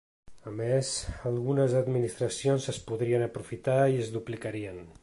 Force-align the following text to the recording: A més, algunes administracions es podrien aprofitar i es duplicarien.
A 0.51 0.53
més, 0.61 0.93
algunes 1.31 1.75
administracions 1.81 2.67
es 2.75 2.83
podrien 2.89 3.29
aprofitar 3.31 3.79
i 3.97 4.05
es 4.07 4.15
duplicarien. 4.19 4.87